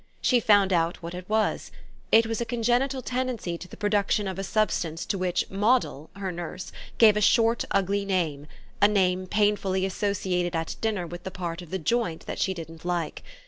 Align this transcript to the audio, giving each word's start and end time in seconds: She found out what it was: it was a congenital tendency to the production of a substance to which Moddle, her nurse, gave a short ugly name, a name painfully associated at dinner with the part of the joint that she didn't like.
She 0.19 0.39
found 0.39 0.73
out 0.73 1.03
what 1.03 1.13
it 1.13 1.29
was: 1.29 1.71
it 2.11 2.25
was 2.25 2.41
a 2.41 2.43
congenital 2.43 3.03
tendency 3.03 3.55
to 3.59 3.67
the 3.67 3.77
production 3.77 4.27
of 4.27 4.39
a 4.39 4.43
substance 4.43 5.05
to 5.05 5.15
which 5.15 5.47
Moddle, 5.51 6.09
her 6.15 6.31
nurse, 6.31 6.71
gave 6.97 7.15
a 7.15 7.21
short 7.21 7.65
ugly 7.69 8.03
name, 8.03 8.47
a 8.81 8.87
name 8.87 9.27
painfully 9.27 9.85
associated 9.85 10.55
at 10.55 10.75
dinner 10.81 11.05
with 11.05 11.21
the 11.21 11.29
part 11.29 11.61
of 11.61 11.69
the 11.69 11.77
joint 11.77 12.25
that 12.25 12.39
she 12.39 12.55
didn't 12.55 12.83
like. 12.83 13.21